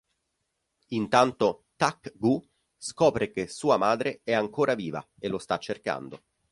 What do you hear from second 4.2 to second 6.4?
è ancora viva e lo sta cercando.